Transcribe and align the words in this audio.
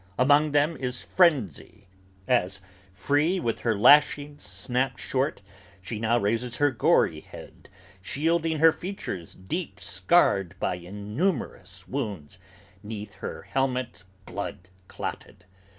Among 0.17 0.51
them 0.51 0.75
is 0.77 1.03
Frenzy, 1.03 1.87
as, 2.27 2.59
free, 2.91 3.39
with 3.39 3.59
her 3.59 3.77
lashings 3.77 4.41
Snapped 4.41 4.99
short, 4.99 5.43
she 5.79 5.99
now 5.99 6.17
raises 6.17 6.57
her 6.57 6.71
gory 6.71 7.19
head, 7.19 7.69
shielding 8.01 8.57
her 8.57 8.71
features 8.71 9.35
Deep 9.35 9.79
scarred 9.79 10.55
by 10.59 10.73
innumerous 10.77 11.87
wounds 11.87 12.39
'neath 12.81 13.13
her 13.21 13.43
helmet 13.43 14.03
blood 14.25 14.69
clotted. 14.87 15.45